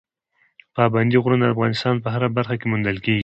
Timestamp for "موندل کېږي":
2.71-3.19